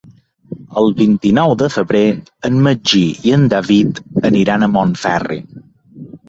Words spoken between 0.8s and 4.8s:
El vint-i-nou de febrer en Magí i en David aniran a